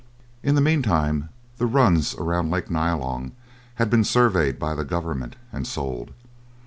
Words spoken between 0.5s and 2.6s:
the meantime the runs around